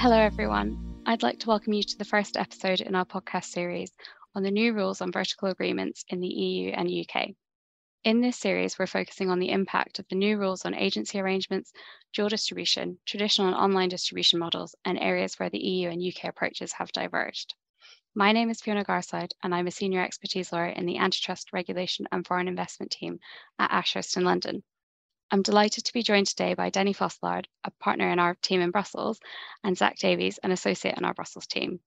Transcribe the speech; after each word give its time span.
Hello, 0.00 0.16
everyone. 0.16 1.02
I'd 1.06 1.24
like 1.24 1.40
to 1.40 1.48
welcome 1.48 1.72
you 1.72 1.82
to 1.82 1.98
the 1.98 2.04
first 2.04 2.36
episode 2.36 2.80
in 2.80 2.94
our 2.94 3.04
podcast 3.04 3.46
series 3.46 3.90
on 4.32 4.44
the 4.44 4.50
new 4.52 4.72
rules 4.72 5.00
on 5.00 5.10
vertical 5.10 5.48
agreements 5.48 6.04
in 6.08 6.20
the 6.20 6.28
EU 6.28 6.70
and 6.70 6.88
UK. 6.88 7.30
In 8.04 8.20
this 8.20 8.36
series, 8.36 8.78
we're 8.78 8.86
focusing 8.86 9.28
on 9.28 9.40
the 9.40 9.50
impact 9.50 9.98
of 9.98 10.06
the 10.08 10.14
new 10.14 10.38
rules 10.38 10.64
on 10.64 10.72
agency 10.72 11.18
arrangements, 11.18 11.72
dual 12.12 12.28
distribution, 12.28 13.00
traditional 13.06 13.48
and 13.48 13.56
online 13.56 13.88
distribution 13.88 14.38
models, 14.38 14.72
and 14.84 15.00
areas 15.00 15.34
where 15.34 15.50
the 15.50 15.58
EU 15.58 15.88
and 15.88 16.00
UK 16.00 16.26
approaches 16.26 16.74
have 16.74 16.92
diverged. 16.92 17.56
My 18.14 18.30
name 18.30 18.50
is 18.50 18.60
Fiona 18.60 18.84
Garside, 18.84 19.32
and 19.42 19.52
I'm 19.52 19.66
a 19.66 19.72
senior 19.72 20.04
expertise 20.04 20.52
lawyer 20.52 20.68
in 20.68 20.86
the 20.86 20.98
Antitrust 20.98 21.52
Regulation 21.52 22.06
and 22.12 22.24
Foreign 22.24 22.46
Investment 22.46 22.92
team 22.92 23.18
at 23.58 23.72
Ashurst 23.72 24.16
in 24.16 24.22
London. 24.22 24.62
I'm 25.30 25.42
delighted 25.42 25.84
to 25.84 25.92
be 25.92 26.02
joined 26.02 26.26
today 26.26 26.54
by 26.54 26.70
Denis 26.70 26.96
Fosselard, 26.96 27.44
a 27.62 27.70
partner 27.80 28.10
in 28.10 28.18
our 28.18 28.34
team 28.36 28.62
in 28.62 28.70
Brussels, 28.70 29.20
and 29.62 29.76
Zach 29.76 29.98
Davies, 29.98 30.38
an 30.42 30.52
associate 30.52 30.96
in 30.96 31.04
our 31.04 31.12
Brussels 31.12 31.46
team. 31.46 31.80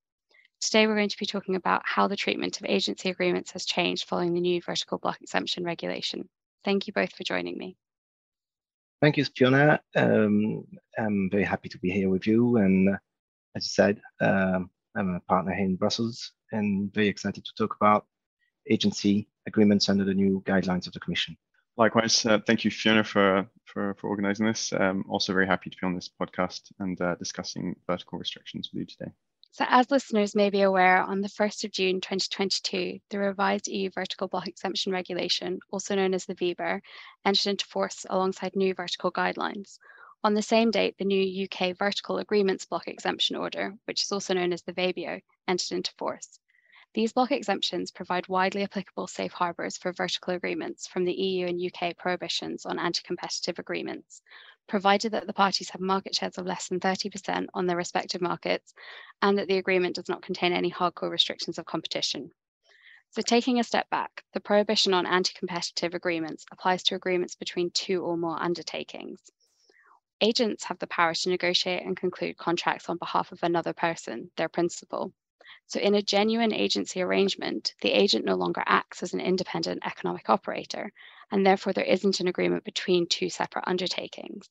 Today, 0.59 0.85
we're 0.85 0.95
going 0.95 1.09
to 1.09 1.17
be 1.17 1.25
talking 1.25 1.55
about 1.55 1.81
how 1.83 2.07
the 2.07 2.15
treatment 2.15 2.61
of 2.61 2.67
agency 2.67 3.09
agreements 3.09 3.49
has 3.51 3.65
changed 3.65 4.07
following 4.07 4.35
the 4.35 4.41
new 4.41 4.61
vertical 4.61 4.99
block 4.99 5.19
exemption 5.21 5.63
regulation. 5.63 6.29
Thank 6.63 6.85
you 6.85 6.93
both 6.93 7.13
for 7.13 7.23
joining 7.23 7.57
me. 7.57 7.77
Thank 9.01 9.17
you, 9.17 9.25
Fiona. 9.25 9.81
Um, 9.95 10.63
I'm 10.99 11.27
very 11.31 11.43
happy 11.43 11.69
to 11.69 11.79
be 11.79 11.89
here 11.89 12.09
with 12.09 12.27
you. 12.27 12.57
And 12.57 12.89
as 13.55 13.65
you 13.65 13.69
said, 13.69 13.99
um, 14.19 14.69
I'm 14.95 15.15
a 15.15 15.19
partner 15.21 15.51
here 15.55 15.65
in 15.65 15.77
Brussels 15.77 16.33
and 16.51 16.93
very 16.93 17.07
excited 17.07 17.43
to 17.43 17.51
talk 17.57 17.75
about 17.81 18.05
agency 18.69 19.27
agreements 19.47 19.89
under 19.89 20.03
the 20.03 20.13
new 20.13 20.43
guidelines 20.45 20.85
of 20.85 20.93
the 20.93 20.99
Commission. 20.99 21.35
Likewise, 21.77 22.25
uh, 22.25 22.39
thank 22.45 22.65
you, 22.65 22.71
Fiona, 22.71 23.03
for, 23.03 23.47
for, 23.65 23.95
for 23.95 24.07
organizing 24.07 24.45
this. 24.45 24.73
Um, 24.73 25.05
also 25.09 25.33
very 25.33 25.47
happy 25.47 25.69
to 25.69 25.77
be 25.79 25.85
on 25.85 25.95
this 25.95 26.09
podcast 26.09 26.71
and 26.79 26.99
uh, 27.01 27.15
discussing 27.15 27.75
vertical 27.87 28.19
restrictions 28.19 28.69
with 28.73 28.81
you 28.81 28.85
today. 28.85 29.11
So 29.53 29.65
as 29.67 29.91
listeners 29.91 30.33
may 30.33 30.49
be 30.49 30.61
aware, 30.61 31.03
on 31.03 31.19
the 31.19 31.27
1st 31.27 31.65
of 31.65 31.71
June 31.71 31.99
2022, 31.99 32.99
the 33.09 33.19
revised 33.19 33.67
EU 33.67 33.89
vertical 33.89 34.29
block 34.29 34.47
exemption 34.47 34.93
regulation, 34.93 35.59
also 35.71 35.95
known 35.95 36.13
as 36.13 36.25
the 36.25 36.35
VBER, 36.35 36.81
entered 37.25 37.49
into 37.49 37.65
force 37.65 38.05
alongside 38.09 38.55
new 38.55 38.73
vertical 38.73 39.11
guidelines. 39.11 39.77
On 40.23 40.33
the 40.35 40.41
same 40.41 40.71
date, 40.71 40.97
the 40.97 41.05
new 41.05 41.45
UK 41.45 41.75
vertical 41.77 42.19
agreements 42.19 42.65
block 42.65 42.87
exemption 42.87 43.35
order, 43.35 43.73
which 43.85 44.03
is 44.03 44.11
also 44.11 44.33
known 44.33 44.53
as 44.53 44.61
the 44.61 44.73
VABEO, 44.73 45.19
entered 45.47 45.71
into 45.75 45.91
force. 45.97 46.39
These 46.93 47.13
block 47.13 47.31
exemptions 47.31 47.89
provide 47.89 48.27
widely 48.27 48.63
applicable 48.63 49.07
safe 49.07 49.31
harbours 49.31 49.77
for 49.77 49.93
vertical 49.93 50.33
agreements 50.33 50.87
from 50.87 51.05
the 51.05 51.13
EU 51.13 51.47
and 51.47 51.61
UK 51.61 51.95
prohibitions 51.95 52.65
on 52.65 52.79
anti-competitive 52.79 53.59
agreements, 53.59 54.21
provided 54.67 55.13
that 55.13 55.25
the 55.25 55.31
parties 55.31 55.69
have 55.69 55.79
market 55.79 56.13
shares 56.15 56.37
of 56.37 56.45
less 56.45 56.67
than 56.67 56.81
30% 56.81 57.47
on 57.53 57.65
their 57.65 57.77
respective 57.77 58.21
markets 58.21 58.73
and 59.21 59.37
that 59.37 59.47
the 59.47 59.57
agreement 59.57 59.95
does 59.95 60.09
not 60.09 60.21
contain 60.21 60.51
any 60.51 60.69
hardcore 60.69 61.09
restrictions 61.09 61.57
of 61.57 61.65
competition. 61.65 62.31
So 63.11 63.21
taking 63.21 63.57
a 63.59 63.63
step 63.63 63.89
back, 63.89 64.25
the 64.33 64.41
prohibition 64.41 64.93
on 64.93 65.05
anti-competitive 65.05 65.93
agreements 65.93 66.45
applies 66.51 66.83
to 66.83 66.95
agreements 66.95 67.35
between 67.35 67.71
two 67.71 68.03
or 68.03 68.17
more 68.17 68.41
undertakings. 68.41 69.21
Agents 70.19 70.65
have 70.65 70.79
the 70.79 70.87
power 70.87 71.13
to 71.13 71.29
negotiate 71.29 71.85
and 71.85 71.95
conclude 71.95 72.37
contracts 72.37 72.89
on 72.89 72.97
behalf 72.97 73.31
of 73.31 73.43
another 73.43 73.71
person, 73.71 74.29
their 74.35 74.49
principal. 74.49 75.13
So 75.67 75.79
in 75.79 75.95
a 75.95 76.01
genuine 76.01 76.53
agency 76.53 77.01
arrangement, 77.01 77.73
the 77.81 77.91
agent 77.91 78.25
no 78.25 78.35
longer 78.35 78.63
acts 78.65 79.03
as 79.03 79.13
an 79.13 79.21
independent 79.21 79.81
economic 79.85 80.29
operator, 80.29 80.91
and 81.31 81.45
therefore 81.45 81.73
there 81.73 81.85
isn't 81.85 82.19
an 82.19 82.27
agreement 82.27 82.63
between 82.63 83.07
two 83.07 83.29
separate 83.29 83.67
undertakings. 83.67 84.49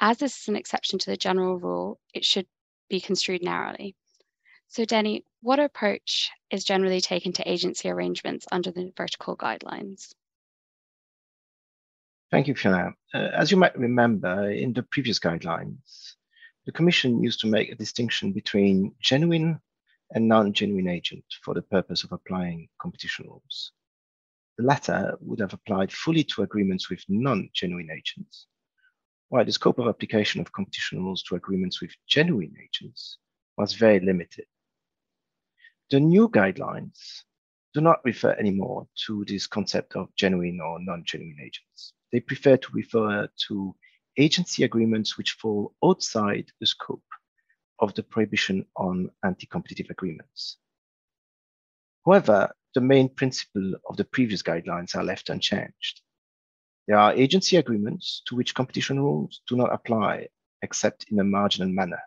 As 0.00 0.18
this 0.18 0.40
is 0.40 0.48
an 0.48 0.56
exception 0.56 0.98
to 1.00 1.10
the 1.10 1.16
general 1.16 1.58
rule, 1.58 1.98
it 2.14 2.24
should 2.24 2.46
be 2.88 3.00
construed 3.00 3.42
narrowly. 3.42 3.96
So 4.68 4.84
Denis, 4.84 5.22
what 5.40 5.58
approach 5.58 6.30
is 6.50 6.64
generally 6.64 7.00
taken 7.00 7.32
to 7.34 7.50
agency 7.50 7.88
arrangements 7.88 8.46
under 8.52 8.70
the 8.70 8.92
vertical 8.96 9.36
guidelines? 9.36 10.14
Thank 12.30 12.46
you, 12.46 12.54
Fiona. 12.54 12.92
Uh, 13.14 13.28
as 13.34 13.50
you 13.50 13.56
might 13.56 13.76
remember, 13.78 14.50
in 14.50 14.74
the 14.74 14.82
previous 14.82 15.18
guidelines, 15.18 16.14
the 16.66 16.72
Commission 16.72 17.22
used 17.22 17.40
to 17.40 17.46
make 17.46 17.72
a 17.72 17.74
distinction 17.74 18.32
between 18.32 18.94
genuine 19.00 19.60
and 20.12 20.28
non-genuine 20.28 20.88
agent 20.88 21.24
for 21.42 21.54
the 21.54 21.62
purpose 21.62 22.04
of 22.04 22.12
applying 22.12 22.68
competition 22.80 23.26
rules. 23.26 23.72
The 24.56 24.64
latter 24.64 25.16
would 25.20 25.40
have 25.40 25.52
applied 25.52 25.92
fully 25.92 26.24
to 26.24 26.42
agreements 26.42 26.90
with 26.90 27.04
non-genuine 27.08 27.90
agents, 27.90 28.46
while 29.28 29.44
the 29.44 29.52
scope 29.52 29.78
of 29.78 29.86
application 29.86 30.40
of 30.40 30.52
competition 30.52 30.98
rules 31.04 31.22
to 31.24 31.36
agreements 31.36 31.80
with 31.80 31.92
genuine 32.06 32.54
agents 32.62 33.18
was 33.56 33.74
very 33.74 34.00
limited. 34.00 34.46
The 35.90 36.00
new 36.00 36.28
guidelines 36.28 37.22
do 37.74 37.80
not 37.80 38.04
refer 38.04 38.32
anymore 38.32 38.88
to 39.06 39.24
this 39.26 39.46
concept 39.46 39.94
of 39.94 40.14
genuine 40.16 40.60
or 40.60 40.78
non-genuine 40.80 41.38
agents. 41.40 41.92
They 42.12 42.20
prefer 42.20 42.56
to 42.56 42.68
refer 42.72 43.28
to 43.48 43.76
agency 44.16 44.64
agreements 44.64 45.16
which 45.16 45.32
fall 45.32 45.74
outside 45.84 46.50
the 46.60 46.66
scope 46.66 47.04
of 47.80 47.94
the 47.94 48.02
prohibition 48.02 48.66
on 48.76 49.10
anti-competitive 49.24 49.86
agreements. 49.90 50.56
However, 52.04 52.50
the 52.74 52.80
main 52.80 53.08
principle 53.08 53.74
of 53.88 53.96
the 53.96 54.04
previous 54.04 54.42
guidelines 54.42 54.94
are 54.94 55.04
left 55.04 55.30
unchanged. 55.30 56.00
There 56.86 56.98
are 56.98 57.12
agency 57.12 57.56
agreements 57.56 58.22
to 58.26 58.36
which 58.36 58.54
competition 58.54 59.00
rules 59.00 59.42
do 59.48 59.56
not 59.56 59.72
apply 59.72 60.28
except 60.62 61.06
in 61.10 61.20
a 61.20 61.24
marginal 61.24 61.68
manner, 61.68 62.00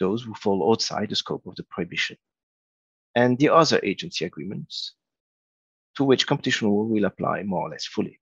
those 0.00 0.22
who 0.22 0.34
fall 0.34 0.70
outside 0.70 1.10
the 1.10 1.16
scope 1.16 1.46
of 1.46 1.54
the 1.56 1.64
prohibition, 1.64 2.16
and 3.14 3.38
the 3.38 3.50
other 3.50 3.80
agency 3.82 4.24
agreements 4.24 4.94
to 5.96 6.04
which 6.04 6.26
competition 6.26 6.68
rule 6.68 6.88
will 6.88 7.04
apply 7.04 7.42
more 7.42 7.62
or 7.62 7.70
less 7.70 7.84
fully. 7.84 8.18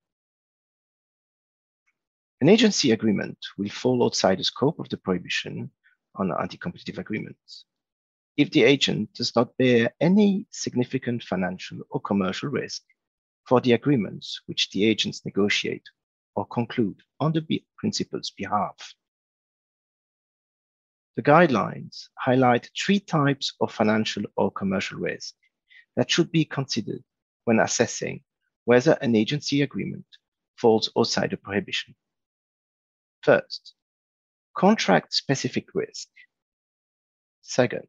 An 2.40 2.48
agency 2.48 2.90
agreement 2.90 3.38
will 3.56 3.70
fall 3.70 4.04
outside 4.04 4.38
the 4.38 4.44
scope 4.44 4.78
of 4.78 4.88
the 4.88 4.96
prohibition 4.96 5.70
on 6.16 6.32
anti-competitive 6.32 6.98
agreements. 6.98 7.64
If 8.36 8.50
the 8.50 8.64
agent 8.64 9.14
does 9.14 9.34
not 9.34 9.56
bear 9.56 9.94
any 10.00 10.46
significant 10.50 11.22
financial 11.22 11.78
or 11.90 12.00
commercial 12.00 12.50
risk 12.50 12.82
for 13.46 13.60
the 13.60 13.72
agreements 13.72 14.40
which 14.46 14.70
the 14.70 14.84
agents 14.84 15.24
negotiate 15.24 15.84
or 16.34 16.46
conclude 16.46 17.00
on 17.18 17.32
the 17.32 17.62
principal's 17.78 18.30
behalf. 18.30 18.94
The 21.16 21.22
guidelines 21.22 22.08
highlight 22.18 22.70
three 22.76 23.00
types 23.00 23.54
of 23.60 23.72
financial 23.72 24.24
or 24.36 24.50
commercial 24.50 24.98
risk 24.98 25.34
that 25.96 26.10
should 26.10 26.30
be 26.30 26.44
considered 26.44 27.02
when 27.44 27.58
assessing 27.58 28.22
whether 28.66 28.92
an 29.00 29.16
agency 29.16 29.62
agreement 29.62 30.04
falls 30.56 30.90
outside 30.98 31.30
the 31.30 31.38
prohibition. 31.38 31.94
First, 33.22 33.75
contract-specific 34.56 35.66
risk. 35.74 36.08
Second, 37.42 37.88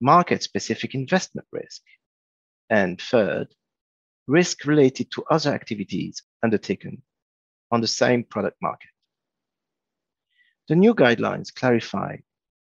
market-specific 0.00 0.94
investment 0.94 1.46
risk. 1.52 1.82
And 2.70 3.00
third, 3.00 3.48
risk 4.26 4.64
related 4.64 5.10
to 5.12 5.24
other 5.30 5.52
activities 5.52 6.22
undertaken 6.42 7.02
on 7.72 7.80
the 7.80 7.88
same 7.88 8.24
product 8.24 8.56
market. 8.62 8.90
The 10.68 10.76
new 10.76 10.94
guidelines 10.94 11.52
clarify 11.52 12.18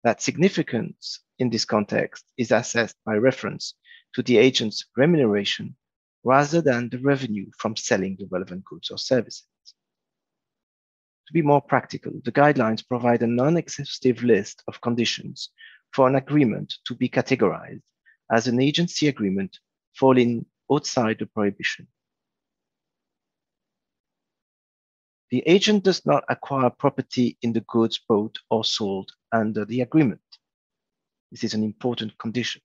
that 0.04 0.22
significance 0.22 1.20
in 1.38 1.50
this 1.50 1.66
context 1.66 2.24
is 2.38 2.50
assessed 2.50 2.96
by 3.04 3.16
reference 3.16 3.74
to 4.14 4.22
the 4.22 4.38
agent's 4.38 4.86
remuneration 4.96 5.76
rather 6.24 6.62
than 6.62 6.88
the 6.88 6.98
revenue 6.98 7.46
from 7.58 7.76
selling 7.76 8.16
the 8.18 8.26
relevant 8.30 8.64
goods 8.64 8.90
or 8.90 8.98
services. 8.98 9.44
To 11.26 11.32
be 11.32 11.42
more 11.42 11.60
practical, 11.60 12.12
the 12.24 12.32
guidelines 12.32 12.86
provide 12.86 13.22
a 13.22 13.26
non-exhaustive 13.26 14.22
list 14.22 14.62
of 14.66 14.80
conditions 14.80 15.50
for 15.92 16.08
an 16.08 16.16
agreement 16.16 16.74
to 16.86 16.94
be 16.94 17.08
categorized 17.08 17.82
as 18.30 18.48
an 18.48 18.60
agency 18.60 19.08
agreement 19.08 19.58
falling 19.94 20.46
outside 20.70 21.18
the 21.18 21.26
prohibition. 21.26 21.86
The 25.30 25.42
agent 25.46 25.84
does 25.84 26.04
not 26.04 26.24
acquire 26.28 26.70
property 26.70 27.38
in 27.40 27.52
the 27.52 27.62
goods 27.62 28.00
bought 28.06 28.38
or 28.50 28.64
sold 28.64 29.12
under 29.32 29.64
the 29.64 29.80
agreement. 29.80 30.20
This 31.30 31.44
is 31.44 31.54
an 31.54 31.64
important 31.64 32.18
condition. 32.18 32.60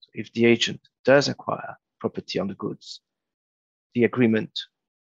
So 0.00 0.10
if 0.14 0.32
the 0.32 0.46
agent 0.46 0.80
does 1.04 1.28
acquire 1.28 1.76
property 2.00 2.40
on 2.40 2.48
the 2.48 2.54
goods, 2.54 3.00
the 3.94 4.04
agreement 4.04 4.58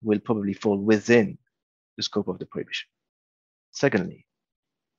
will 0.04 0.20
probably 0.20 0.54
fall 0.54 0.78
within 0.78 1.38
the 1.98 2.04
scope 2.04 2.28
of 2.28 2.40
the 2.40 2.46
prohibition. 2.46 2.88
Secondly, 3.72 4.28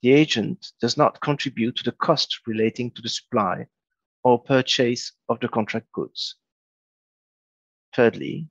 the 0.02 0.12
agent 0.12 0.72
does 0.80 0.96
not 0.96 1.20
contribute 1.20 1.76
to 1.76 1.84
the 1.84 1.92
cost 1.92 2.40
relating 2.46 2.90
to 2.92 3.02
the 3.02 3.08
supply 3.08 3.66
or 4.24 4.42
purchase 4.42 5.12
of 5.28 5.40
the 5.40 5.48
contract 5.48 5.86
goods. 5.92 6.36
Thirdly, 7.94 8.48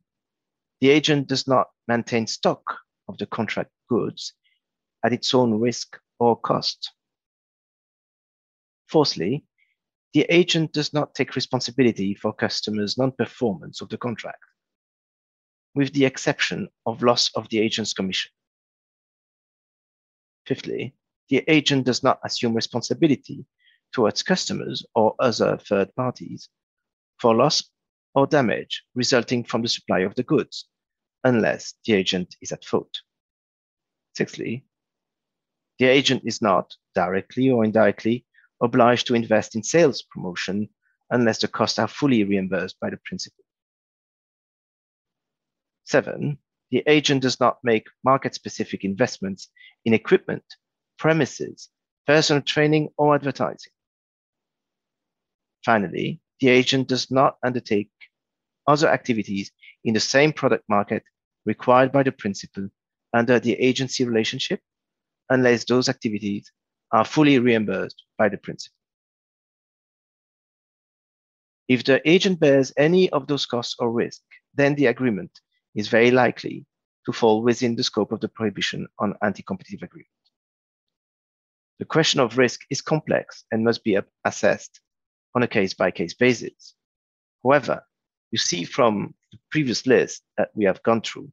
the 0.79 0.89
agent 0.89 1.27
does 1.27 1.47
not 1.47 1.67
maintain 1.87 2.27
stock 2.27 2.63
of 3.07 3.17
the 3.17 3.25
contract 3.25 3.71
goods 3.89 4.33
at 5.03 5.13
its 5.13 5.33
own 5.33 5.59
risk 5.59 5.99
or 6.19 6.35
cost. 6.35 6.91
Fourthly, 8.87 9.45
the 10.13 10.25
agent 10.29 10.73
does 10.73 10.93
not 10.93 11.15
take 11.15 11.35
responsibility 11.35 12.13
for 12.13 12.33
customers' 12.33 12.97
non-performance 12.97 13.81
of 13.81 13.89
the 13.89 13.97
contract, 13.97 14.43
with 15.73 15.93
the 15.93 16.05
exception 16.05 16.67
of 16.85 17.03
loss 17.03 17.31
of 17.35 17.47
the 17.49 17.59
agent's 17.59 17.93
commission. 17.93 18.31
Fifthly, 20.45 20.95
the 21.29 21.43
agent 21.47 21.85
does 21.85 22.03
not 22.03 22.19
assume 22.23 22.53
responsibility 22.53 23.45
towards 23.93 24.23
customers 24.23 24.85
or 24.95 25.15
other 25.19 25.57
third 25.57 25.93
parties 25.95 26.49
for 27.19 27.35
loss 27.35 27.63
or 28.15 28.27
damage 28.27 28.83
resulting 28.95 29.43
from 29.43 29.61
the 29.61 29.69
supply 29.69 29.99
of 29.99 30.15
the 30.15 30.23
goods, 30.23 30.67
unless 31.23 31.75
the 31.85 31.93
agent 31.93 32.35
is 32.41 32.51
at 32.51 32.65
fault. 32.65 33.01
Sixthly, 34.15 34.65
the 35.79 35.85
agent 35.85 36.23
is 36.25 36.41
not 36.41 36.75
directly 36.93 37.49
or 37.49 37.63
indirectly 37.63 38.25
obliged 38.61 39.07
to 39.07 39.15
invest 39.15 39.55
in 39.55 39.63
sales 39.63 40.01
promotion 40.01 40.69
unless 41.09 41.39
the 41.39 41.47
costs 41.47 41.79
are 41.79 41.87
fully 41.87 42.23
reimbursed 42.23 42.79
by 42.79 42.89
the 42.89 42.99
principal. 43.05 43.43
Seven, 45.91 46.37
the 46.69 46.83
agent 46.87 47.21
does 47.21 47.37
not 47.41 47.57
make 47.63 47.85
market-specific 48.05 48.85
investments 48.85 49.49
in 49.83 49.93
equipment, 49.93 50.45
premises, 50.97 51.67
personal 52.07 52.41
training, 52.41 52.87
or 52.95 53.13
advertising. 53.13 53.73
Finally, 55.65 56.21
the 56.39 56.47
agent 56.47 56.87
does 56.87 57.11
not 57.11 57.35
undertake 57.43 57.91
other 58.67 58.87
activities 58.87 59.51
in 59.83 59.93
the 59.93 59.99
same 59.99 60.31
product 60.31 60.63
market 60.69 61.03
required 61.45 61.91
by 61.91 62.03
the 62.03 62.11
principal 62.13 62.69
under 63.13 63.37
the 63.37 63.55
agency 63.55 64.05
relationship 64.05 64.61
unless 65.29 65.65
those 65.65 65.89
activities 65.89 66.53
are 66.93 67.03
fully 67.03 67.37
reimbursed 67.37 68.01
by 68.17 68.29
the 68.29 68.37
principal. 68.37 68.77
If 71.67 71.83
the 71.83 71.99
agent 72.09 72.39
bears 72.39 72.71
any 72.77 73.09
of 73.09 73.27
those 73.27 73.45
costs 73.45 73.75
or 73.77 73.91
risk, 73.91 74.21
then 74.53 74.75
the 74.75 74.85
agreement 74.85 75.41
is 75.75 75.87
very 75.87 76.11
likely 76.11 76.65
to 77.05 77.11
fall 77.11 77.41
within 77.41 77.75
the 77.75 77.83
scope 77.83 78.11
of 78.11 78.19
the 78.19 78.29
prohibition 78.29 78.87
on 78.99 79.15
anti-competitive 79.23 79.81
agreement. 79.83 80.07
The 81.79 81.85
question 81.85 82.19
of 82.19 82.37
risk 82.37 82.61
is 82.69 82.81
complex 82.81 83.43
and 83.51 83.63
must 83.63 83.83
be 83.83 83.97
assessed 84.23 84.79
on 85.33 85.43
a 85.43 85.47
case-by-case 85.47 86.13
-case 86.13 86.19
basis. 86.19 86.75
However, 87.43 87.83
you 88.31 88.37
see 88.37 88.65
from 88.65 89.15
the 89.31 89.39
previous 89.49 89.87
list 89.87 90.23
that 90.37 90.49
we 90.53 90.65
have 90.65 90.83
gone 90.83 91.01
through 91.01 91.31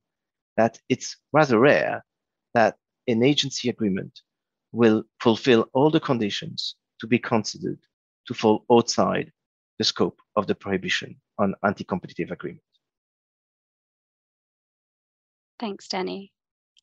that 0.56 0.81
it's 0.88 1.17
rather 1.32 1.58
rare 1.58 2.05
that 2.55 2.76
an 3.06 3.23
agency 3.23 3.69
agreement 3.69 4.20
will 4.73 5.05
fulfill 5.20 5.69
all 5.73 5.90
the 5.90 6.00
conditions 6.00 6.76
to 7.00 7.06
be 7.06 7.19
considered 7.19 7.81
to 8.26 8.35
fall 8.35 8.64
outside 8.70 9.32
the 9.79 9.85
scope 9.85 10.19
of 10.37 10.46
the 10.46 10.55
prohibition 10.55 11.20
on 11.38 11.55
anti-competitive 11.64 12.31
agreement. 12.31 12.68
Thanks, 15.58 15.88
Denis. 15.88 16.28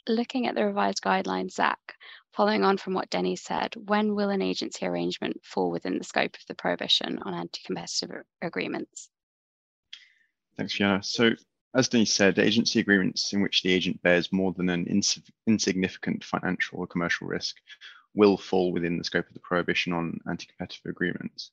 Looking 0.07 0.48
at 0.48 0.56
the 0.56 0.66
revised 0.66 1.01
guidelines, 1.01 1.54
Zach, 1.54 1.95
following 2.33 2.63
on 2.63 2.77
from 2.77 2.94
what 2.94 3.10
Denis 3.10 3.42
said, 3.42 3.74
when 3.75 4.13
will 4.13 4.30
an 4.30 4.42
agency 4.42 4.86
arrangement 4.86 5.39
fall 5.44 5.72
within 5.72 5.98
the 5.98 6.04
scope 6.04 6.36
of 6.36 6.45
the 6.48 6.56
prohibition 6.56 7.19
on 7.24 7.33
anti-competitive 7.33 8.24
agreements? 8.42 9.10
Thanks, 10.57 10.74
Fiona. 10.74 11.01
So 11.01 11.31
as 11.75 11.89
Denis 11.89 12.13
said, 12.13 12.39
agency 12.39 12.80
agreements 12.80 13.33
in 13.33 13.42
which 13.42 13.62
the 13.62 13.74
agent 13.74 14.01
bears 14.01 14.31
more 14.31 14.54
than 14.54 14.69
an 14.69 14.86
ins 14.88 15.19
insignificant 15.45 16.24
financial 16.24 16.80
or 16.80 16.88
commercial 16.88 17.28
risk 17.28 17.57
will 18.13 18.38
fall 18.38 18.71
within 18.71 18.98
the 18.98 19.04
scope 19.04 19.28
of 19.28 19.33
the 19.33 19.42
prohibition 19.42 19.92
on 19.92 20.19
anti-competitive 20.30 20.86
agreements. 20.86 21.51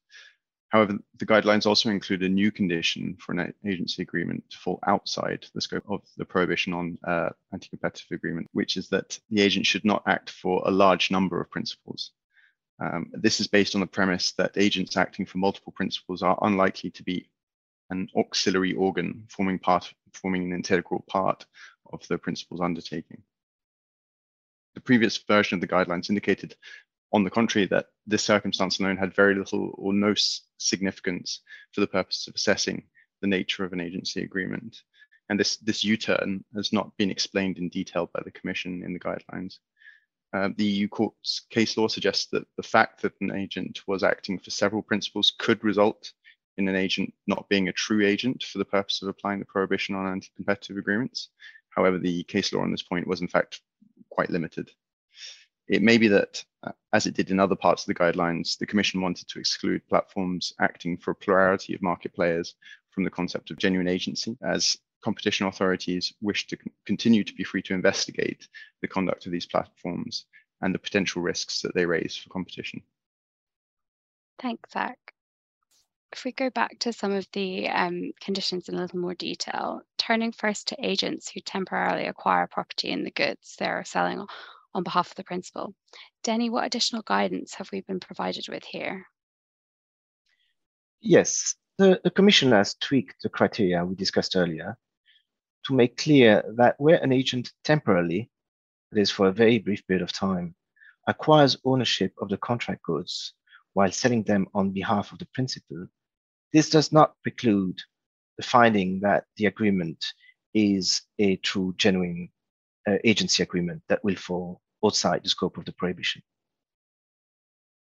However, 0.72 0.98
the 1.18 1.26
guidelines 1.26 1.66
also 1.66 1.90
include 1.90 2.22
a 2.22 2.28
new 2.30 2.50
condition 2.50 3.14
for 3.20 3.32
an 3.32 3.52
agency 3.66 4.00
agreement 4.00 4.42
to 4.48 4.56
fall 4.56 4.78
outside 4.86 5.44
the 5.54 5.60
scope 5.60 5.84
of 5.90 6.00
the 6.16 6.24
prohibition 6.24 6.72
on 6.72 6.98
uh, 7.06 7.28
anti-competitive 7.52 8.10
agreement, 8.10 8.48
which 8.52 8.78
is 8.78 8.88
that 8.88 9.18
the 9.28 9.42
agent 9.42 9.66
should 9.66 9.84
not 9.84 10.02
act 10.06 10.30
for 10.30 10.62
a 10.64 10.70
large 10.70 11.10
number 11.10 11.38
of 11.38 11.50
principals. 11.50 12.12
Um, 12.82 13.10
this 13.12 13.38
is 13.38 13.48
based 13.48 13.74
on 13.74 13.82
the 13.82 13.86
premise 13.86 14.32
that 14.38 14.56
agents 14.56 14.96
acting 14.96 15.26
for 15.26 15.36
multiple 15.36 15.74
principals 15.76 16.22
are 16.22 16.38
unlikely 16.40 16.90
to 16.92 17.02
be 17.02 17.28
an 17.90 18.08
auxiliary 18.16 18.72
organ 18.72 19.26
forming 19.28 19.58
part 19.58 19.92
forming 20.14 20.44
an 20.44 20.54
integral 20.54 21.04
part 21.06 21.44
of 21.92 22.00
the 22.08 22.16
principal's 22.16 22.62
undertaking. 22.62 23.22
The 24.74 24.80
previous 24.80 25.18
version 25.18 25.56
of 25.56 25.60
the 25.60 25.68
guidelines 25.68 26.08
indicated, 26.08 26.56
on 27.12 27.24
the 27.24 27.30
contrary, 27.30 27.66
that 27.68 27.86
this 28.06 28.22
circumstance 28.22 28.80
alone 28.80 28.96
had 28.96 29.14
very 29.14 29.34
little 29.34 29.72
or 29.74 29.92
no 29.92 30.14
significance 30.58 31.40
for 31.72 31.80
the 31.80 31.86
purpose 31.86 32.26
of 32.26 32.34
assessing 32.34 32.84
the 33.20 33.28
nature 33.28 33.64
of 33.64 33.72
an 33.72 33.80
agency 33.80 34.22
agreement. 34.22 34.82
And 35.28 35.38
this, 35.38 35.56
this 35.58 35.84
U-turn 35.84 36.44
has 36.54 36.72
not 36.72 36.96
been 36.96 37.10
explained 37.10 37.58
in 37.58 37.68
detail 37.68 38.10
by 38.12 38.22
the 38.24 38.32
Commission 38.32 38.82
in 38.84 38.92
the 38.92 39.00
guidelines. 39.00 39.58
Uh, 40.32 40.48
the 40.56 40.64
EU 40.64 40.88
court's 40.88 41.42
case 41.50 41.76
law 41.76 41.88
suggests 41.88 42.26
that 42.32 42.46
the 42.56 42.62
fact 42.62 43.02
that 43.02 43.12
an 43.20 43.34
agent 43.34 43.80
was 43.86 44.02
acting 44.02 44.38
for 44.38 44.50
several 44.50 44.82
principals 44.82 45.32
could 45.38 45.62
result 45.62 46.12
in 46.56 46.68
an 46.68 46.76
agent 46.76 47.12
not 47.26 47.48
being 47.48 47.68
a 47.68 47.72
true 47.72 48.04
agent 48.04 48.42
for 48.42 48.58
the 48.58 48.64
purpose 48.64 49.02
of 49.02 49.08
applying 49.08 49.38
the 49.38 49.46
prohibition 49.46 49.94
on 49.94 50.06
anti-competitive 50.06 50.76
agreements. 50.76 51.28
However, 51.70 51.98
the 51.98 52.24
case 52.24 52.52
law 52.52 52.62
on 52.62 52.70
this 52.70 52.82
point 52.82 53.06
was 53.06 53.20
in 53.20 53.28
fact 53.28 53.60
quite 54.10 54.30
limited. 54.30 54.70
It 55.68 55.82
may 55.82 55.98
be 55.98 56.08
that, 56.08 56.44
uh, 56.62 56.72
as 56.92 57.06
it 57.06 57.14
did 57.14 57.30
in 57.30 57.40
other 57.40 57.56
parts 57.56 57.82
of 57.82 57.86
the 57.86 57.94
guidelines, 57.94 58.58
the 58.58 58.66
Commission 58.66 59.00
wanted 59.00 59.28
to 59.28 59.38
exclude 59.38 59.86
platforms 59.88 60.52
acting 60.60 60.96
for 60.96 61.12
a 61.12 61.14
plurality 61.14 61.74
of 61.74 61.82
market 61.82 62.14
players 62.14 62.54
from 62.90 63.04
the 63.04 63.10
concept 63.10 63.50
of 63.50 63.58
genuine 63.58 63.88
agency, 63.88 64.36
as 64.42 64.76
competition 65.02 65.46
authorities 65.46 66.12
wish 66.20 66.46
to 66.46 66.58
continue 66.86 67.24
to 67.24 67.34
be 67.34 67.44
free 67.44 67.62
to 67.62 67.74
investigate 67.74 68.48
the 68.80 68.88
conduct 68.88 69.26
of 69.26 69.32
these 69.32 69.46
platforms 69.46 70.26
and 70.60 70.74
the 70.74 70.78
potential 70.78 71.22
risks 71.22 71.62
that 71.62 71.74
they 71.74 71.86
raise 71.86 72.16
for 72.16 72.28
competition. 72.30 72.82
Thanks, 74.40 74.72
Zach 74.72 74.98
if 76.12 76.24
we 76.24 76.32
go 76.32 76.50
back 76.50 76.78
to 76.80 76.92
some 76.92 77.12
of 77.12 77.26
the 77.32 77.68
um, 77.68 78.12
conditions 78.20 78.68
in 78.68 78.74
a 78.74 78.78
little 78.78 78.98
more 78.98 79.14
detail, 79.14 79.80
turning 79.98 80.32
first 80.32 80.68
to 80.68 80.76
agents 80.86 81.30
who 81.30 81.40
temporarily 81.40 82.06
acquire 82.06 82.46
property 82.46 82.90
in 82.90 83.02
the 83.02 83.10
goods 83.10 83.56
they're 83.58 83.84
selling 83.84 84.24
on 84.74 84.82
behalf 84.82 85.10
of 85.10 85.16
the 85.16 85.24
principal. 85.24 85.74
Denis, 86.22 86.50
what 86.50 86.64
additional 86.64 87.02
guidance 87.02 87.54
have 87.54 87.68
we 87.72 87.80
been 87.82 88.00
provided 88.00 88.46
with 88.48 88.64
here? 88.64 89.06
Yes, 91.00 91.56
the, 91.78 92.00
the 92.04 92.10
Commission 92.10 92.52
has 92.52 92.74
tweaked 92.74 93.22
the 93.22 93.28
criteria 93.28 93.84
we 93.84 93.94
discussed 93.94 94.36
earlier 94.36 94.76
to 95.66 95.74
make 95.74 95.96
clear 95.96 96.42
that 96.56 96.74
where 96.78 97.02
an 97.02 97.12
agent 97.12 97.52
temporarily, 97.64 98.30
that 98.90 99.00
is 99.00 99.10
for 99.10 99.28
a 99.28 99.32
very 99.32 99.58
brief 99.58 99.86
period 99.86 100.02
of 100.02 100.12
time, 100.12 100.54
acquires 101.06 101.56
ownership 101.64 102.12
of 102.20 102.28
the 102.28 102.36
contract 102.36 102.82
goods 102.82 103.34
while 103.72 103.90
selling 103.90 104.22
them 104.22 104.46
on 104.54 104.70
behalf 104.70 105.12
of 105.12 105.18
the 105.18 105.26
principal, 105.34 105.86
this 106.52 106.68
does 106.70 106.92
not 106.92 107.14
preclude 107.22 107.78
the 108.36 108.42
finding 108.42 109.00
that 109.00 109.24
the 109.36 109.46
agreement 109.46 110.04
is 110.54 111.02
a 111.18 111.36
true, 111.36 111.74
genuine 111.76 112.28
uh, 112.86 112.98
agency 113.04 113.42
agreement 113.42 113.82
that 113.88 114.04
will 114.04 114.16
fall 114.16 114.60
outside 114.84 115.22
the 115.22 115.28
scope 115.28 115.58
of 115.58 115.64
the 115.64 115.72
prohibition. 115.72 116.22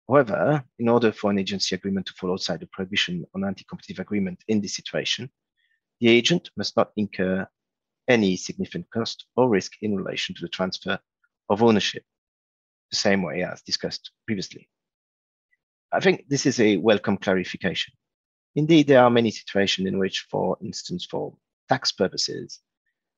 However, 0.08 0.64
in 0.78 0.88
order 0.88 1.12
for 1.12 1.30
an 1.30 1.38
agency 1.38 1.74
agreement 1.74 2.06
to 2.06 2.12
fall 2.14 2.32
outside 2.32 2.60
the 2.60 2.66
prohibition 2.66 3.24
on 3.34 3.44
anti-competitive 3.44 4.00
agreement 4.00 4.42
in 4.48 4.60
this 4.60 4.74
situation, 4.74 5.30
the 6.00 6.08
agent 6.08 6.50
must 6.56 6.76
not 6.76 6.90
incur 6.96 7.46
any 8.08 8.36
significant 8.36 8.90
cost 8.90 9.26
or 9.36 9.48
risk 9.48 9.72
in 9.80 9.96
relation 9.96 10.34
to 10.34 10.42
the 10.42 10.48
transfer 10.48 10.98
of 11.48 11.62
ownership, 11.62 12.04
the 12.90 12.96
same 12.96 13.22
way 13.22 13.42
as 13.42 13.62
discussed 13.62 14.10
previously. 14.26 14.68
I 15.92 16.00
think 16.00 16.24
this 16.28 16.46
is 16.46 16.58
a 16.58 16.78
welcome 16.78 17.16
clarification. 17.16 17.94
Indeed, 18.54 18.88
there 18.88 19.02
are 19.02 19.10
many 19.10 19.30
situations 19.30 19.86
in 19.86 19.98
which, 19.98 20.26
for 20.30 20.58
instance, 20.62 21.06
for 21.06 21.36
tax 21.68 21.92
purposes, 21.92 22.60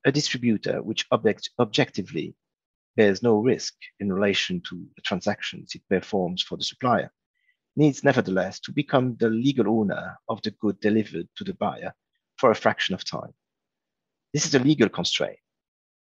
a 0.05 0.11
distributor 0.11 0.81
which 0.83 1.05
object 1.11 1.49
objectively 1.59 2.35
bears 2.95 3.21
no 3.21 3.37
risk 3.37 3.73
in 3.99 4.11
relation 4.11 4.61
to 4.69 4.85
the 4.95 5.01
transactions 5.01 5.73
it 5.75 5.81
performs 5.89 6.41
for 6.41 6.57
the 6.57 6.63
supplier 6.63 7.11
needs 7.75 8.03
nevertheless 8.03 8.59
to 8.61 8.71
become 8.71 9.15
the 9.19 9.29
legal 9.29 9.67
owner 9.67 10.17
of 10.29 10.41
the 10.41 10.51
good 10.51 10.79
delivered 10.79 11.27
to 11.35 11.43
the 11.43 11.53
buyer 11.55 11.93
for 12.37 12.51
a 12.51 12.55
fraction 12.55 12.95
of 12.95 13.03
time. 13.03 13.33
This 14.33 14.45
is 14.45 14.55
a 14.55 14.59
legal 14.59 14.89
constraint, 14.89 15.39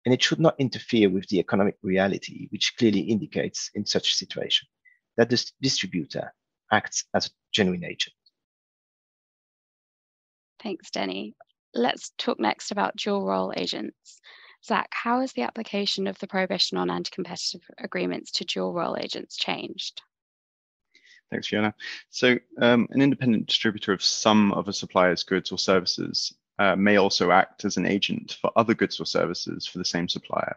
and 0.05 0.15
it 0.15 0.23
should 0.23 0.41
not 0.41 0.59
interfere 0.59 1.09
with 1.11 1.27
the 1.29 1.39
economic 1.39 1.77
reality, 1.83 2.49
which 2.51 2.75
clearly 2.79 3.01
indicates 3.01 3.71
in 3.75 3.87
such 3.87 4.11
a 4.11 4.15
situation 4.15 4.69
that 5.17 5.31
the 5.31 5.45
distributor 5.61 6.33
acts 6.73 7.05
as 7.15 7.27
a 7.27 7.31
genuine 7.53 7.85
agent. 7.85 8.15
Thanks, 10.63 10.91
Denis. 10.91 11.33
Let's 11.75 12.13
talk 12.19 12.39
next 12.39 12.71
about 12.71 12.97
dual 12.97 13.25
role 13.25 13.53
agents. 13.57 14.21
Zach, 14.65 14.89
how 14.91 15.21
has 15.21 15.33
the 15.33 15.43
application 15.43 16.07
of 16.07 16.19
the 16.19 16.27
prohibition 16.27 16.77
on 16.77 16.91
anti-competitive 16.91 17.63
agreements 17.79 18.31
to 18.33 18.45
dual 18.45 18.73
role 18.73 18.97
agents 18.99 19.37
changed? 19.37 20.03
Thanks, 21.31 21.49
Fiona. 21.49 21.75
So 22.11 22.39
um, 22.61 22.89
an 22.91 23.01
independent 23.01 23.47
distributor 23.47 23.93
of 23.93 24.03
some 24.03 24.53
of 24.53 24.69
a 24.69 24.73
supplier's 24.73 25.23
goods 25.23 25.53
or 25.53 25.59
services 25.59 26.35
uh, 26.59 26.77
may 26.77 26.97
also 26.97 27.31
act 27.31 27.65
as 27.65 27.77
an 27.77 27.87
agent 27.87 28.37
for 28.41 28.51
other 28.57 28.75
goods 28.75 29.01
or 29.01 29.07
services 29.07 29.67
for 29.67 29.79
the 29.79 29.85
same 29.85 30.09
supplier. 30.09 30.57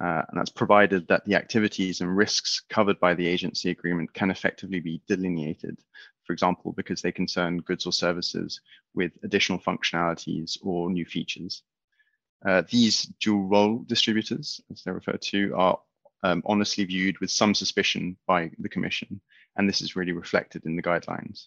Uh, 0.00 0.22
and 0.28 0.38
that's 0.38 0.50
provided 0.50 1.06
that 1.08 1.24
the 1.26 1.34
activities 1.34 2.00
and 2.00 2.16
risks 2.16 2.62
covered 2.70 2.98
by 3.00 3.14
the 3.14 3.26
agency 3.26 3.70
agreement 3.70 4.12
can 4.14 4.30
effectively 4.30 4.80
be 4.80 5.02
delineated, 5.06 5.78
for 6.24 6.32
example, 6.32 6.72
because 6.72 7.02
they 7.02 7.12
concern 7.12 7.58
goods 7.58 7.86
or 7.86 7.92
services 7.92 8.60
with 8.94 9.12
additional 9.22 9.58
functionalities 9.58 10.58
or 10.62 10.90
new 10.90 11.04
features. 11.04 11.62
Uh, 12.44 12.62
these 12.70 13.02
dual 13.20 13.46
role 13.46 13.84
distributors, 13.86 14.60
as 14.70 14.82
they're 14.82 14.94
referred 14.94 15.20
to, 15.20 15.54
are 15.54 15.78
um, 16.22 16.42
honestly 16.46 16.84
viewed 16.84 17.18
with 17.18 17.30
some 17.30 17.54
suspicion 17.54 18.16
by 18.26 18.50
the 18.58 18.68
Commission, 18.68 19.20
and 19.56 19.68
this 19.68 19.82
is 19.82 19.96
really 19.96 20.12
reflected 20.12 20.64
in 20.64 20.76
the 20.76 20.82
guidelines. 20.82 21.46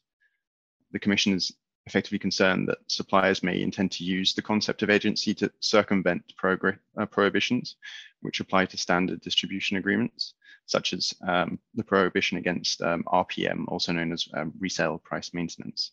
The 0.91 0.99
Commission 0.99 1.33
is 1.33 1.51
effectively 1.85 2.19
concerned 2.19 2.67
that 2.69 2.77
suppliers 2.87 3.43
may 3.43 3.61
intend 3.61 3.91
to 3.91 4.03
use 4.03 4.33
the 4.33 4.41
concept 4.41 4.83
of 4.83 4.89
agency 4.89 5.33
to 5.33 5.51
circumvent 5.59 6.23
uh, 6.41 7.05
prohibitions 7.07 7.75
which 8.21 8.39
apply 8.39 8.65
to 8.65 8.77
standard 8.77 9.19
distribution 9.19 9.77
agreements, 9.77 10.33
such 10.65 10.93
as 10.93 11.13
um, 11.27 11.59
the 11.75 11.83
prohibition 11.83 12.37
against 12.37 12.81
um, 12.81 13.03
RPM, 13.07 13.65
also 13.67 13.91
known 13.91 14.13
as 14.13 14.27
um, 14.33 14.53
resale 14.59 14.97
price 14.97 15.33
maintenance, 15.33 15.91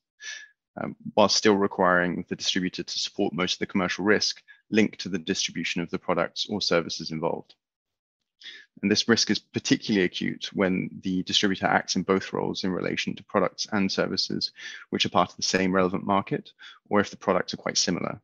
um, 0.81 0.95
while 1.15 1.29
still 1.29 1.57
requiring 1.57 2.25
the 2.29 2.37
distributor 2.37 2.85
to 2.85 2.99
support 2.99 3.33
most 3.33 3.55
of 3.55 3.59
the 3.59 3.67
commercial 3.67 4.05
risk 4.05 4.43
linked 4.71 5.01
to 5.01 5.09
the 5.09 5.19
distribution 5.19 5.83
of 5.83 5.91
the 5.91 5.99
products 5.99 6.47
or 6.49 6.61
services 6.61 7.11
involved. 7.11 7.55
And 8.83 8.91
this 8.91 9.09
risk 9.09 9.31
is 9.31 9.39
particularly 9.39 10.07
acute 10.07 10.51
when 10.55 10.89
the 11.03 11.23
distributor 11.25 11.67
acts 11.67 11.97
in 11.97 12.03
both 12.03 12.33
roles 12.33 12.65
in 12.65 12.71
relation 12.71 13.15
to 13.17 13.25
products 13.25 13.67
and 13.73 13.93
services 13.93 14.53
which 14.89 15.05
are 15.05 15.11
part 15.11 15.31
of 15.31 15.37
the 15.37 15.43
same 15.43 15.75
relevant 15.75 16.05
market, 16.07 16.53
or 16.89 17.01
if 17.01 17.11
the 17.11 17.17
products 17.17 17.53
are 17.53 17.59
quite 17.59 17.77
similar. 17.77 18.21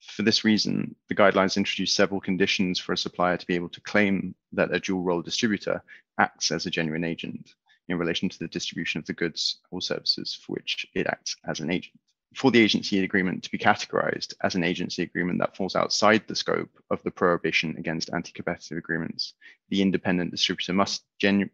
For 0.00 0.22
this 0.22 0.44
reason, 0.44 0.94
the 1.08 1.14
guidelines 1.14 1.56
introduce 1.56 1.94
several 1.94 2.20
conditions 2.20 2.78
for 2.78 2.92
a 2.92 2.98
supplier 2.98 3.38
to 3.38 3.46
be 3.46 3.54
able 3.54 3.70
to 3.70 3.80
claim 3.80 4.34
that 4.52 4.74
a 4.74 4.80
dual 4.80 5.02
role 5.02 5.22
distributor 5.22 5.82
acts 6.18 6.50
as 6.50 6.66
a 6.66 6.70
genuine 6.70 7.04
agent 7.04 7.54
in 7.88 7.96
relation 7.98 8.28
to 8.28 8.38
the 8.38 8.48
distribution 8.48 8.98
of 8.98 9.06
the 9.06 9.14
goods 9.14 9.60
or 9.70 9.80
services 9.80 10.34
for 10.34 10.52
which 10.52 10.86
it 10.94 11.06
acts 11.06 11.36
as 11.46 11.60
an 11.60 11.70
agent 11.70 11.98
for 12.34 12.50
the 12.50 12.60
agency 12.60 13.02
agreement 13.04 13.42
to 13.44 13.50
be 13.50 13.58
categorized 13.58 14.34
as 14.42 14.54
an 14.54 14.64
agency 14.64 15.02
agreement 15.02 15.38
that 15.38 15.56
falls 15.56 15.76
outside 15.76 16.26
the 16.26 16.34
scope 16.34 16.70
of 16.90 17.02
the 17.02 17.10
prohibition 17.10 17.76
against 17.78 18.12
anti-competitive 18.12 18.76
agreements, 18.76 19.34
the 19.68 19.80
independent 19.80 20.30
distributor 20.30 20.72
must, 20.72 21.04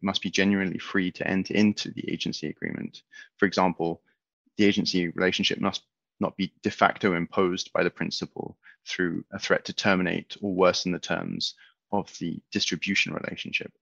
must 0.01 0.23
be 0.23 0.31
genuinely 0.31 0.79
free 0.79 1.11
to 1.13 1.27
enter 1.27 1.55
into 1.55 1.91
the 1.93 2.11
agency 2.11 2.49
agreement. 2.49 3.03
For 3.37 3.47
example, 3.47 4.03
the 4.57 4.65
agency 4.65 5.09
relationship 5.09 5.61
must 5.61 5.83
not 6.19 6.37
be 6.37 6.53
de 6.63 6.71
facto 6.71 7.15
imposed 7.15 7.73
by 7.73 7.83
the 7.83 7.91
principal 7.91 8.57
through 8.87 9.25
a 9.33 9.39
threat 9.39 9.65
to 9.67 9.73
terminate 9.73 10.37
or 10.41 10.55
worsen 10.55 10.93
the 10.93 10.99
terms 10.99 11.55
of 11.93 12.13
the 12.19 12.41
distribution 12.53 13.13
relationship. 13.13 13.73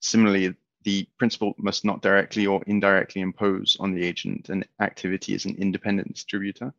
Similarly, 0.00 0.54
the 0.84 1.08
principal 1.18 1.54
must 1.58 1.84
not 1.84 2.02
directly 2.02 2.46
or 2.46 2.62
indirectly 2.66 3.22
impose 3.22 3.76
on 3.80 3.94
the 3.94 4.04
agent 4.04 4.50
an 4.50 4.64
activity 4.80 5.34
as 5.34 5.46
an 5.46 5.56
independent 5.56 6.12
distributor 6.12 6.72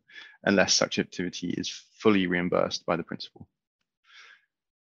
unless 0.44 0.74
such 0.74 0.98
activity 0.98 1.50
is 1.50 1.68
fully 1.98 2.26
reimbursed 2.26 2.86
by 2.86 2.96
the 2.96 3.02
principal. 3.02 3.48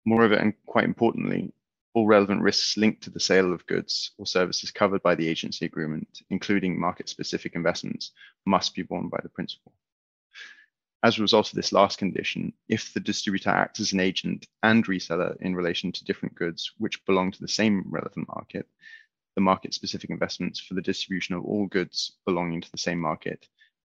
Moreover, 0.04 0.34
and 0.34 0.52
quite 0.66 0.84
importantly, 0.84 1.52
all 1.94 2.06
relevant 2.06 2.42
risks 2.42 2.76
linked 2.76 3.02
to 3.04 3.10
the 3.10 3.20
sale 3.20 3.52
of 3.52 3.66
goods 3.66 4.10
or 4.18 4.26
services 4.26 4.70
covered 4.70 5.02
by 5.02 5.14
the 5.14 5.28
agency 5.28 5.64
agreement, 5.64 6.22
including 6.28 6.78
market-specific 6.78 7.54
investments, 7.54 8.10
must 8.44 8.74
be 8.74 8.82
borne 8.82 9.08
by 9.08 9.18
the 9.22 9.28
principal. 9.28 9.72
As 11.02 11.18
a 11.18 11.22
result 11.22 11.48
of 11.48 11.54
this 11.54 11.72
last 11.72 11.98
condition, 11.98 12.52
if 12.68 12.92
the 12.92 13.00
distributor 13.00 13.50
acts 13.50 13.78
as 13.78 13.92
an 13.92 14.00
agent 14.00 14.46
and 14.62 14.84
reseller 14.86 15.36
in 15.40 15.54
relation 15.54 15.92
to 15.92 16.04
different 16.04 16.34
goods 16.34 16.72
which 16.78 17.04
belong 17.04 17.30
to 17.30 17.40
the 17.40 17.48
same 17.48 17.84
relevant 17.86 18.26
market, 18.28 18.66
the 19.34 19.40
market 19.40 19.74
specific 19.74 20.10
investments 20.10 20.60
for 20.60 20.74
the 20.74 20.82
distribution 20.82 21.34
of 21.34 21.44
all 21.44 21.66
goods 21.66 22.12
belonging 22.24 22.60
to 22.60 22.70
the 22.70 22.78
same 22.78 22.98
market 22.98 23.46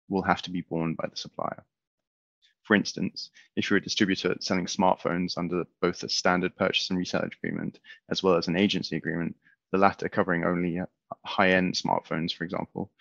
will 0.09 0.21
have 0.21 0.41
to 0.41 0.51
be 0.51 0.61
borne 0.61 0.95
by 0.95 1.07
the 1.07 1.17
supplier. 1.17 1.63
For 2.63 2.75
instance, 2.75 3.29
if 3.55 3.69
you're 3.69 3.77
a 3.77 3.81
distributor 3.81 4.35
selling 4.39 4.65
smartphones 4.65 5.37
under 5.37 5.63
both 5.81 6.03
a 6.03 6.09
standard 6.09 6.55
purchase 6.55 6.89
and 6.89 6.99
resale 6.99 7.21
agreement, 7.21 7.79
as 8.09 8.21
well 8.21 8.35
as 8.35 8.47
an 8.47 8.57
agency 8.57 8.97
agreement, 8.97 9.35
the 9.71 9.77
latter 9.77 10.09
covering 10.09 10.43
only 10.43 10.81
high-end 11.25 11.75
smartphones, 11.75 12.33
for 12.33 12.43
example, 12.43 12.91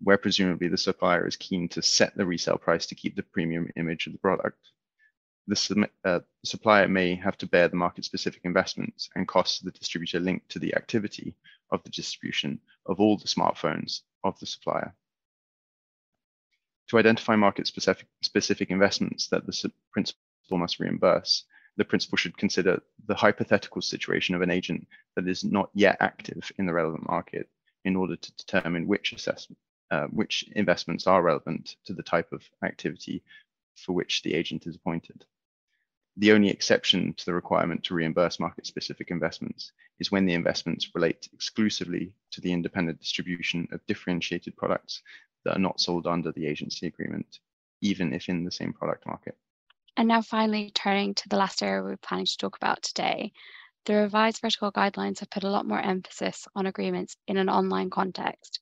where 0.00 0.18
presumably 0.18 0.68
the 0.68 0.78
supplier 0.78 1.26
is 1.26 1.36
keen 1.36 1.68
to 1.70 1.82
set 1.82 2.16
the 2.16 2.26
resale 2.26 2.58
price 2.58 2.86
to 2.86 2.94
keep 2.94 3.16
the 3.16 3.22
premium 3.24 3.68
image 3.76 4.06
of 4.06 4.12
the 4.12 4.18
product 4.20 4.58
the 5.48 5.88
uh, 6.04 6.20
supplier 6.44 6.86
may 6.88 7.14
have 7.14 7.38
to 7.38 7.46
bear 7.46 7.68
the 7.68 7.76
market-specific 7.76 8.42
investments 8.44 9.08
and 9.16 9.26
costs 9.26 9.60
of 9.60 9.64
the 9.64 9.78
distributor 9.78 10.20
linked 10.20 10.48
to 10.50 10.58
the 10.58 10.74
activity 10.76 11.34
of 11.70 11.82
the 11.82 11.90
distribution 11.90 12.60
of 12.86 13.00
all 13.00 13.16
the 13.16 13.28
smartphones 13.28 14.02
of 14.24 14.38
the 14.38 14.46
supplier. 14.46 14.94
To 16.88 16.98
identify 16.98 17.36
market-specific 17.36 18.06
specific 18.22 18.70
investments 18.70 19.28
that 19.28 19.46
the 19.46 19.70
principal 19.92 20.58
must 20.58 20.80
reimburse, 20.80 21.44
the 21.76 21.84
principal 21.84 22.16
should 22.16 22.36
consider 22.36 22.80
the 23.06 23.14
hypothetical 23.14 23.82
situation 23.82 24.34
of 24.34 24.42
an 24.42 24.50
agent 24.50 24.88
that 25.14 25.28
is 25.28 25.44
not 25.44 25.70
yet 25.74 25.98
active 26.00 26.50
in 26.58 26.66
the 26.66 26.72
relevant 26.72 27.06
market 27.08 27.48
in 27.84 27.94
order 27.94 28.16
to 28.16 28.32
determine 28.36 28.86
which 28.86 29.12
assessment, 29.12 29.58
uh, 29.90 30.06
which 30.06 30.44
investments 30.56 31.06
are 31.06 31.22
relevant 31.22 31.76
to 31.84 31.92
the 31.92 32.02
type 32.02 32.32
of 32.32 32.42
activity 32.64 33.22
for 33.76 33.92
which 33.92 34.22
the 34.22 34.34
agent 34.34 34.66
is 34.66 34.76
appointed. 34.76 35.24
The 36.20 36.32
only 36.32 36.48
exception 36.48 37.14
to 37.14 37.24
the 37.26 37.32
requirement 37.32 37.84
to 37.84 37.94
reimburse 37.94 38.40
market 38.40 38.66
specific 38.66 39.12
investments 39.12 39.70
is 40.00 40.10
when 40.10 40.26
the 40.26 40.34
investments 40.34 40.90
relate 40.92 41.28
exclusively 41.32 42.12
to 42.32 42.40
the 42.40 42.52
independent 42.52 42.98
distribution 42.98 43.68
of 43.70 43.86
differentiated 43.86 44.56
products 44.56 45.00
that 45.44 45.54
are 45.54 45.60
not 45.60 45.80
sold 45.80 46.08
under 46.08 46.32
the 46.32 46.44
agency 46.44 46.88
agreement, 46.88 47.38
even 47.82 48.12
if 48.12 48.28
in 48.28 48.44
the 48.44 48.50
same 48.50 48.72
product 48.72 49.06
market. 49.06 49.36
And 49.96 50.08
now 50.08 50.20
finally 50.20 50.72
turning 50.72 51.14
to 51.14 51.28
the 51.28 51.36
last 51.36 51.62
area 51.62 51.84
we're 51.84 51.96
planning 51.96 52.26
to 52.26 52.36
talk 52.36 52.56
about 52.56 52.82
today, 52.82 53.30
the 53.84 53.94
revised 53.94 54.40
vertical 54.40 54.72
guidelines 54.72 55.20
have 55.20 55.30
put 55.30 55.44
a 55.44 55.50
lot 55.50 55.66
more 55.66 55.80
emphasis 55.80 56.48
on 56.56 56.66
agreements 56.66 57.16
in 57.28 57.36
an 57.36 57.48
online 57.48 57.90
context. 57.90 58.58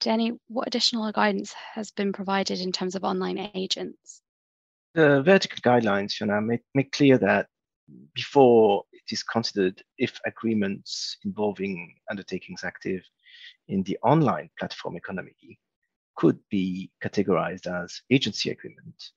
Denis, 0.00 0.32
what 0.48 0.66
additional 0.66 1.12
guidance 1.12 1.52
has 1.52 1.92
been 1.92 2.12
provided 2.12 2.58
in 2.60 2.72
terms 2.72 2.96
of 2.96 3.04
online 3.04 3.38
agents? 3.54 4.20
The 4.98 5.22
vertical 5.22 5.58
guidelines, 5.60 6.18
you 6.18 6.26
make, 6.40 6.62
make 6.74 6.90
clear 6.90 7.18
that 7.18 7.46
before 8.16 8.82
it 8.90 9.12
is 9.12 9.22
considered 9.22 9.80
if 9.96 10.18
agreements 10.26 11.18
involving 11.24 11.94
undertakings 12.10 12.64
active 12.64 13.04
in 13.68 13.84
the 13.84 13.96
online 14.02 14.50
platform 14.58 14.96
economy 14.96 15.60
could 16.16 16.40
be 16.50 16.90
categorized 17.00 17.68
as 17.68 18.02
agency 18.10 18.50
agreement. 18.50 19.12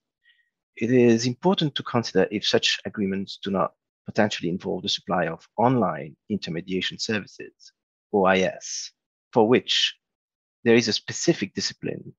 It 0.76 0.92
is 0.92 1.26
important 1.26 1.74
to 1.74 1.82
consider 1.82 2.28
if 2.30 2.46
such 2.46 2.80
agreements 2.86 3.40
do 3.44 3.50
not 3.50 3.74
potentially 4.06 4.50
involve 4.50 4.84
the 4.84 4.90
supply 4.90 5.30
of 5.30 5.48
online 5.58 6.16
intermediation 6.30 7.00
services, 7.00 7.72
OIS, 8.14 8.92
for 9.34 9.48
which 9.48 9.96
there 10.64 10.76
is 10.76 10.88
a 10.88 10.94
specific 10.94 11.56
discipline 11.56 12.14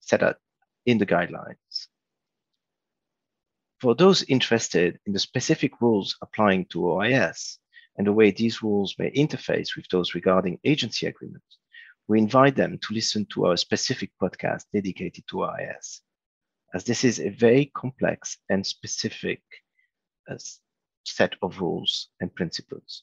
set 0.00 0.24
out 0.24 0.38
in 0.84 0.98
the 0.98 1.06
guidelines. 1.06 1.86
For 3.84 3.94
those 3.94 4.22
interested 4.22 4.98
in 5.04 5.12
the 5.12 5.18
specific 5.18 5.82
rules 5.82 6.16
applying 6.22 6.64
to 6.70 6.88
OIS 6.88 7.58
and 7.98 8.06
the 8.06 8.14
way 8.14 8.30
these 8.30 8.62
rules 8.62 8.94
may 8.98 9.10
interface 9.10 9.76
with 9.76 9.86
those 9.88 10.14
regarding 10.14 10.58
agency 10.64 11.04
agreements, 11.04 11.58
we 12.08 12.18
invite 12.18 12.56
them 12.56 12.78
to 12.78 12.94
listen 12.94 13.26
to 13.26 13.44
our 13.44 13.58
specific 13.58 14.10
podcast 14.18 14.64
dedicated 14.72 15.24
to 15.28 15.44
OIS, 15.44 16.00
as 16.72 16.84
this 16.84 17.04
is 17.04 17.20
a 17.20 17.28
very 17.28 17.66
complex 17.76 18.38
and 18.48 18.66
specific 18.66 19.42
uh, 20.30 20.38
set 21.04 21.34
of 21.42 21.60
rules 21.60 22.08
and 22.20 22.34
principles. 22.34 23.02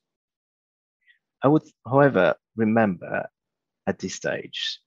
I 1.43 1.49
would, 1.49 1.69
however, 1.85 2.33
remember 2.55 3.29
at 3.85 3.99
this 3.99 4.15
stage 4.15 4.79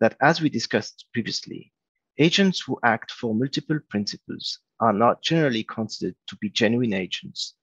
that 0.00 0.16
as 0.22 0.40
we 0.40 0.48
discussed 0.48 1.04
previously, 1.12 1.71
agents 2.18 2.60
who 2.60 2.78
act 2.82 3.10
for 3.10 3.34
multiple 3.34 3.78
principals 3.88 4.58
are 4.80 4.92
not 4.92 5.22
generally 5.22 5.64
considered 5.64 6.16
to 6.26 6.36
be 6.36 6.50
genuine 6.50 6.92
agents, 6.92 7.54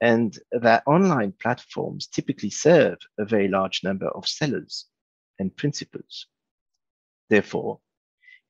and 0.00 0.38
that 0.50 0.82
online 0.86 1.32
platforms 1.40 2.06
typically 2.06 2.50
serve 2.50 2.98
a 3.18 3.24
very 3.24 3.48
large 3.48 3.82
number 3.84 4.08
of 4.08 4.28
sellers 4.28 4.86
and 5.38 5.56
principals. 5.56 6.26
Therefore, 7.30 7.80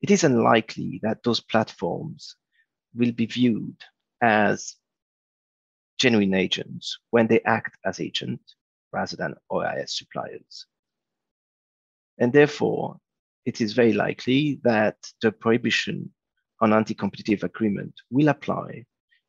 it 0.00 0.10
is 0.10 0.24
unlikely 0.24 0.98
that 1.02 1.22
those 1.22 1.40
platforms 1.40 2.36
will 2.94 3.12
be 3.12 3.26
viewed 3.26 3.76
as 4.20 4.76
genuine 5.98 6.34
agents 6.34 6.98
when 7.10 7.28
they 7.28 7.40
act 7.42 7.78
as 7.84 8.00
agent 8.00 8.40
rather 8.92 9.16
than 9.16 9.34
OIS 9.50 9.96
suppliers. 9.96 10.66
And 12.18 12.32
therefore, 12.32 12.96
it 13.44 13.60
is 13.60 13.72
very 13.72 13.92
likely 13.92 14.60
that 14.62 14.96
the 15.20 15.32
prohibition 15.32 16.10
on 16.60 16.72
anti-competitive 16.72 17.42
agreement 17.42 17.94
will 18.10 18.28
apply 18.28 18.84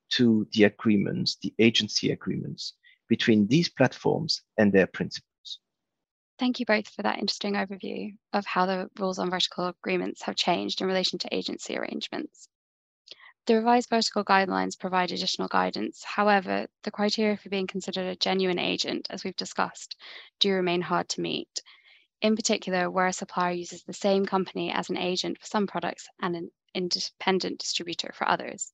to 0.09 0.47
the 0.53 0.65
agreements, 0.65 1.37
the 1.41 1.53
agency 1.59 2.11
agreements 2.11 2.73
between 3.09 3.47
these 3.47 3.69
platforms 3.69 4.41
and 4.57 4.71
their 4.71 4.87
principals. 4.87 5.59
Thank 6.39 6.59
you 6.59 6.65
both 6.65 6.87
for 6.89 7.03
that 7.03 7.19
interesting 7.19 7.53
overview 7.53 8.15
of 8.33 8.45
how 8.45 8.65
the 8.65 8.89
rules 8.99 9.19
on 9.19 9.29
vertical 9.29 9.67
agreements 9.67 10.23
have 10.23 10.35
changed 10.35 10.81
in 10.81 10.87
relation 10.87 11.19
to 11.19 11.33
agency 11.33 11.77
arrangements. 11.77 12.47
The 13.45 13.55
revised 13.55 13.89
vertical 13.89 14.23
guidelines 14.23 14.79
provide 14.79 15.11
additional 15.11 15.47
guidance. 15.47 16.03
However, 16.03 16.67
the 16.83 16.91
criteria 16.91 17.35
for 17.35 17.49
being 17.49 17.67
considered 17.67 18.07
a 18.07 18.15
genuine 18.15 18.59
agent, 18.59 19.07
as 19.09 19.23
we've 19.23 19.35
discussed, 19.35 19.97
do 20.39 20.51
remain 20.51 20.81
hard 20.81 21.09
to 21.09 21.21
meet. 21.21 21.61
In 22.23 22.37
particular, 22.37 22.89
where 22.89 23.07
a 23.07 23.11
supplier 23.11 23.51
uses 23.51 23.83
the 23.83 23.91
same 23.91 24.25
company 24.25 24.71
as 24.71 24.89
an 24.89 24.95
agent 24.95 25.37
for 25.39 25.45
some 25.45 25.67
products 25.67 26.07
and 26.21 26.37
an 26.37 26.51
independent 26.73 27.59
distributor 27.59 28.13
for 28.13 28.25
others. 28.25 28.71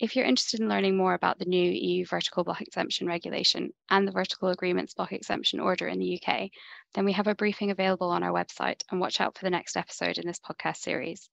If 0.00 0.16
you're 0.16 0.24
interested 0.24 0.58
in 0.58 0.68
learning 0.68 0.96
more 0.96 1.14
about 1.14 1.38
the 1.38 1.44
new 1.44 1.70
EU 1.70 2.04
vertical 2.04 2.42
block 2.42 2.60
exemption 2.60 3.06
regulation 3.06 3.72
and 3.88 4.08
the 4.08 4.10
vertical 4.10 4.48
agreements 4.48 4.94
block 4.94 5.12
exemption 5.12 5.60
order 5.60 5.86
in 5.86 6.00
the 6.00 6.20
UK, 6.20 6.50
then 6.94 7.04
we 7.04 7.12
have 7.12 7.28
a 7.28 7.36
briefing 7.36 7.70
available 7.70 8.10
on 8.10 8.24
our 8.24 8.32
website 8.32 8.82
and 8.90 9.00
watch 9.00 9.20
out 9.20 9.38
for 9.38 9.44
the 9.44 9.50
next 9.50 9.76
episode 9.76 10.18
in 10.18 10.26
this 10.26 10.40
podcast 10.40 10.78
series. 10.78 11.30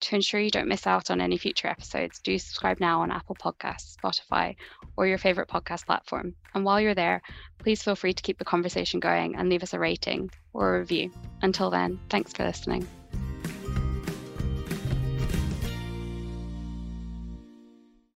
To 0.00 0.14
ensure 0.14 0.40
you 0.40 0.50
don't 0.50 0.68
miss 0.68 0.86
out 0.86 1.10
on 1.10 1.22
any 1.22 1.38
future 1.38 1.68
episodes, 1.68 2.20
do 2.20 2.38
subscribe 2.38 2.80
now 2.80 3.00
on 3.00 3.10
Apple 3.10 3.36
Podcasts, 3.36 3.96
Spotify, 3.96 4.56
or 4.98 5.06
your 5.06 5.18
favorite 5.18 5.48
podcast 5.48 5.86
platform. 5.86 6.34
And 6.52 6.66
while 6.66 6.82
you're 6.82 6.94
there, 6.94 7.22
please 7.58 7.82
feel 7.82 7.96
free 7.96 8.12
to 8.12 8.22
keep 8.22 8.38
the 8.38 8.44
conversation 8.44 9.00
going 9.00 9.36
and 9.36 9.48
leave 9.48 9.62
us 9.62 9.72
a 9.72 9.78
rating 9.78 10.30
or 10.52 10.76
a 10.76 10.78
review. 10.80 11.10
Until 11.42 11.70
then, 11.70 11.98
thanks 12.08 12.32
for 12.32 12.44
listening. 12.44 12.86